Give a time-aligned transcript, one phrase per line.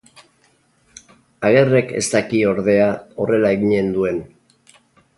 [1.51, 2.91] Agerrek ez daki, ordea,
[3.25, 4.23] horrela eginen duen.